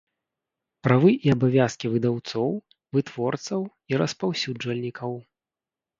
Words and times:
Правы 0.87 1.11
i 1.27 1.31
абавязкi 1.33 1.91
выдаўцоў, 1.93 2.51
вытворцаў 2.97 3.61
i 3.91 4.03
распаўсюджвальнiкаў 4.03 5.13